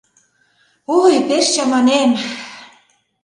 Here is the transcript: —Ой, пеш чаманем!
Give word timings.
—Ой, 0.99 1.15
пеш 1.27 1.45
чаманем! 1.53 2.11